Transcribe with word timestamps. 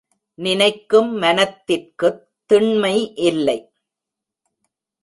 நினைக்கும் 0.33 1.21
மனத்திற்குத் 1.21 2.27
திண்மை 2.45 3.15
இல்லை. 3.15 3.71